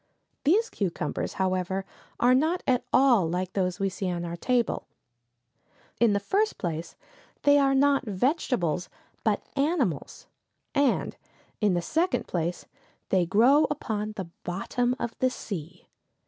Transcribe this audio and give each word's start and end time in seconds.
These 0.45 0.71
cucumbers, 0.71 1.33
however, 1.33 1.85
are 2.19 2.33
not 2.33 2.63
at 2.65 2.83
all 2.91 3.29
like 3.29 3.53
those 3.53 3.79
we 3.79 3.87
see 3.87 4.09
on 4.09 4.25
our 4.25 4.35
tables. 4.35 4.81
In 5.99 6.13
the 6.13 6.19
first 6.19 6.57
place, 6.57 6.95
they 7.43 7.59
are 7.59 7.75
not 7.75 8.07
vegetables, 8.07 8.89
but 9.23 9.43
animals, 9.55 10.25
and, 10.73 11.15
in 11.61 11.75
the 11.75 11.83
second 11.83 12.25
place 12.25 12.65
they 13.09 13.27
grow 13.27 13.65
upon 13.69 14.13
the 14.13 14.25
bottom 14.43 14.95
of 14.99 15.13
the 15.19 15.29
sea. 15.29 15.85